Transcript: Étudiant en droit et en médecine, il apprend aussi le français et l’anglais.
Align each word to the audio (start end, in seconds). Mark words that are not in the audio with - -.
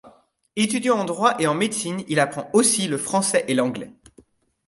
Étudiant 0.55 0.97
en 0.97 1.05
droit 1.05 1.35
et 1.37 1.45
en 1.45 1.53
médecine, 1.53 2.03
il 2.07 2.19
apprend 2.19 2.49
aussi 2.53 2.87
le 2.87 2.97
français 2.97 3.45
et 3.47 3.53
l’anglais. 3.53 3.93